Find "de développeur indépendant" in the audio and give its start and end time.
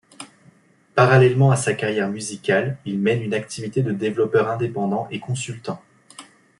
3.83-5.07